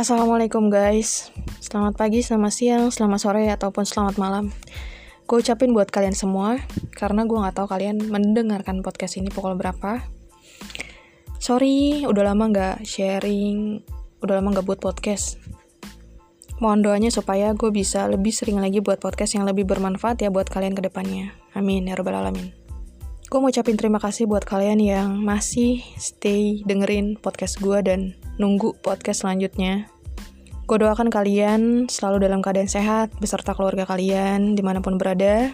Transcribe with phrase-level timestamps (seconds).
[0.00, 1.28] Assalamualaikum guys.
[1.60, 4.48] Selamat pagi, selamat siang, selamat sore, ataupun selamat malam.
[5.28, 6.56] Gue ucapin buat kalian semua
[6.96, 10.00] Karena gue gak tahu kalian mendengarkan podcast ini pukul berapa.
[11.36, 13.84] Sorry, udah lama gak sharing
[14.24, 15.36] Udah lama gak buat podcast.
[16.64, 20.48] Mohon doanya supaya gue bisa lebih sering lagi buat podcast yang lebih bermanfaat ya buat
[20.48, 21.36] kalian ke depannya.
[21.52, 22.56] Amin ya robbal alamin.
[23.28, 28.80] Gue mau ucapin terima kasih buat kalian yang masih stay dengerin podcast gue dan nunggu
[28.80, 29.84] podcast selanjutnya.
[30.64, 35.52] Gue doakan kalian selalu dalam keadaan sehat beserta keluarga kalian di mana pun berada.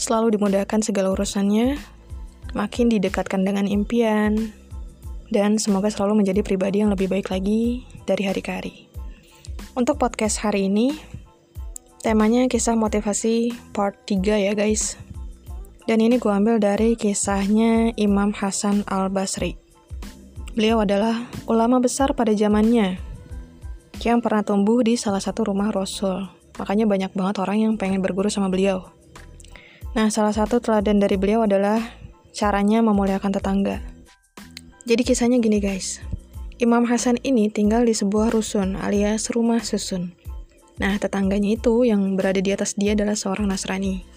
[0.00, 1.76] Selalu dimudahkan segala urusannya,
[2.56, 4.52] makin didekatkan dengan impian,
[5.28, 8.74] dan semoga selalu menjadi pribadi yang lebih baik lagi dari hari ke hari.
[9.76, 10.96] Untuk podcast hari ini,
[12.00, 14.96] temanya kisah motivasi part 3 ya guys.
[15.86, 19.65] Dan ini gue ambil dari kisahnya Imam Hasan al-Basri.
[20.56, 22.96] Beliau adalah ulama besar pada zamannya
[24.00, 26.32] yang pernah tumbuh di salah satu rumah Rasul.
[26.56, 28.88] Makanya banyak banget orang yang pengen berguru sama beliau.
[29.92, 31.76] Nah, salah satu teladan dari beliau adalah
[32.32, 33.84] caranya memuliakan tetangga.
[34.88, 36.00] Jadi kisahnya gini guys.
[36.56, 40.16] Imam Hasan ini tinggal di sebuah rusun alias rumah susun.
[40.80, 44.08] Nah, tetangganya itu yang berada di atas dia adalah seorang Nasrani.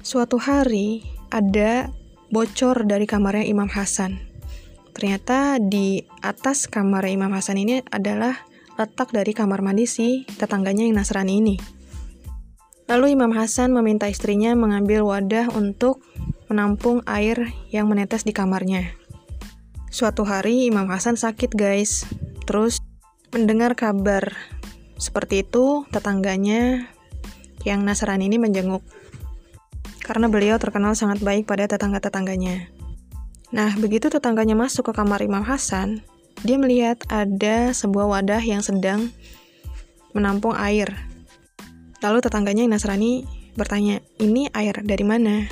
[0.00, 1.92] Suatu hari ada
[2.32, 4.29] bocor dari kamarnya Imam Hasan.
[5.00, 8.36] Ternyata di atas kamar Imam Hasan ini adalah
[8.76, 11.56] letak dari kamar mandi si tetangganya yang Nasrani ini.
[12.84, 16.04] Lalu Imam Hasan meminta istrinya mengambil wadah untuk
[16.52, 18.92] menampung air yang menetes di kamarnya.
[19.88, 22.04] Suatu hari Imam Hasan sakit guys.
[22.44, 22.84] Terus
[23.32, 24.36] mendengar kabar
[25.00, 26.92] seperti itu, tetangganya
[27.64, 28.84] yang Nasrani ini menjenguk.
[30.04, 32.79] Karena beliau terkenal sangat baik pada tetangga-tetangganya.
[33.50, 36.06] Nah, begitu tetangganya masuk ke kamar Imam Hasan,
[36.46, 39.10] dia melihat ada sebuah wadah yang sedang
[40.14, 40.94] menampung air.
[42.00, 43.26] Lalu tetangganya yang Nasrani
[43.58, 45.50] bertanya, ini air dari mana?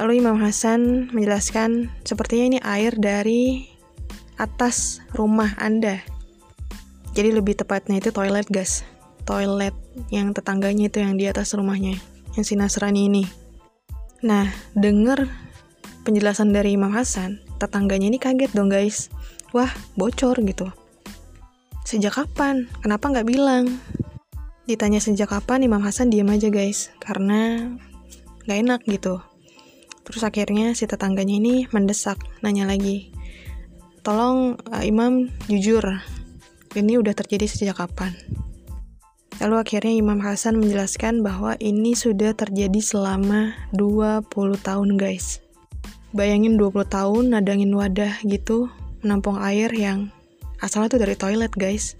[0.00, 3.68] Lalu Imam Hasan menjelaskan, sepertinya ini air dari
[4.38, 6.00] atas rumah Anda.
[7.12, 8.86] Jadi lebih tepatnya itu toilet gas.
[9.26, 9.74] Toilet
[10.08, 11.98] yang tetangganya itu yang di atas rumahnya,
[12.38, 13.24] yang si Nasrani ini.
[14.24, 15.26] Nah, dengar
[16.06, 19.08] penjelasan dari Imam Hasan, tetangganya ini kaget dong guys.
[19.56, 20.68] Wah, bocor gitu.
[21.88, 22.68] Sejak kapan?
[22.84, 23.80] Kenapa nggak bilang?
[24.68, 27.72] Ditanya sejak kapan, Imam Hasan diam aja guys, karena
[28.44, 29.24] nggak enak gitu.
[30.04, 33.08] Terus akhirnya si tetangganya ini mendesak, nanya lagi.
[34.04, 35.84] Tolong uh, Imam jujur,
[36.76, 38.12] ini udah terjadi sejak kapan?
[39.38, 44.28] Lalu akhirnya Imam Hasan menjelaskan bahwa ini sudah terjadi selama 20
[44.60, 45.40] tahun guys.
[46.16, 48.72] Bayangin 20 tahun nadangin wadah gitu,
[49.04, 50.08] menampung air yang
[50.64, 51.94] asalnya tuh dari toilet guys.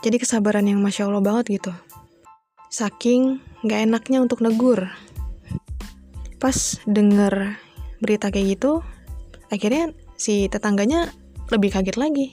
[0.00, 1.72] Jadi kesabaran yang Masya Allah banget gitu.
[2.68, 4.88] Saking gak enaknya untuk negur.
[6.40, 6.56] Pas
[6.88, 7.56] denger
[8.00, 8.80] berita kayak gitu,
[9.52, 11.12] akhirnya si tetangganya
[11.52, 12.32] lebih kaget lagi.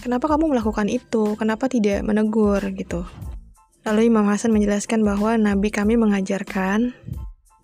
[0.00, 1.36] Kenapa kamu melakukan itu?
[1.36, 3.04] Kenapa tidak menegur gitu?
[3.82, 6.94] Lalu Imam Hasan menjelaskan bahwa Nabi kami mengajarkan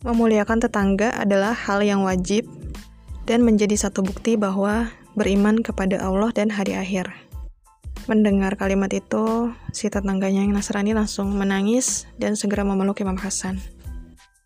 [0.07, 2.47] Memuliakan tetangga adalah hal yang wajib
[3.27, 7.11] dan menjadi satu bukti bahwa beriman kepada Allah dan hari akhir.
[8.07, 13.59] Mendengar kalimat itu, si tetangganya yang Nasrani langsung menangis dan segera memeluk Imam Hasan.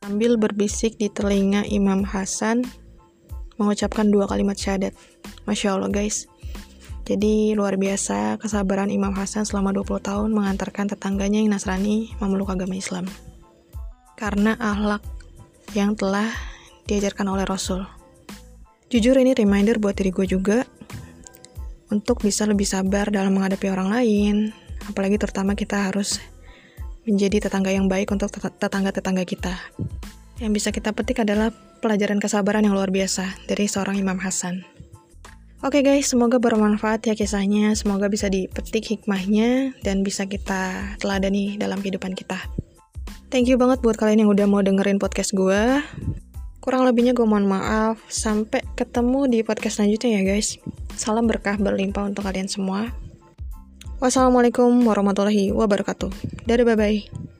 [0.03, 2.65] Sambil berbisik di telinga Imam Hasan,
[3.61, 4.97] mengucapkan dua kalimat syahadat.
[5.47, 6.27] Masya Allah guys.
[7.07, 12.73] Jadi luar biasa kesabaran Imam Hasan selama 20 tahun mengantarkan tetangganya yang Nasrani memeluk agama
[12.75, 13.05] Islam.
[14.19, 15.22] Karena ahlak
[15.73, 16.29] yang telah
[16.87, 17.85] diajarkan oleh Rasul.
[18.93, 20.69] Jujur ini reminder buat diri gue juga
[21.89, 24.35] untuk bisa lebih sabar dalam menghadapi orang lain,
[24.89, 26.21] apalagi terutama kita harus
[27.09, 29.53] menjadi tetangga yang baik untuk tetangga-tetangga kita.
[30.41, 34.65] Yang bisa kita petik adalah pelajaran kesabaran yang luar biasa dari seorang Imam Hasan.
[35.63, 41.55] Oke okay guys, semoga bermanfaat ya kisahnya, semoga bisa dipetik hikmahnya dan bisa kita teladani
[41.55, 42.43] dalam kehidupan kita.
[43.33, 45.81] Thank you banget buat kalian yang udah mau dengerin podcast gue.
[46.61, 47.97] Kurang lebihnya gue mohon maaf.
[48.13, 50.61] Sampai ketemu di podcast selanjutnya ya guys.
[51.01, 52.93] Salam berkah berlimpah untuk kalian semua.
[54.05, 56.13] Wassalamualaikum warahmatullahi wabarakatuh.
[56.45, 57.32] Dadah bye-bye.